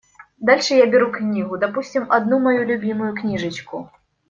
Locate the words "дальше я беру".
0.39-1.11